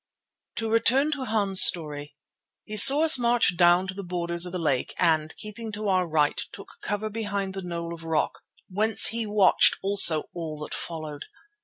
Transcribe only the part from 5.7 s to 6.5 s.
to our right,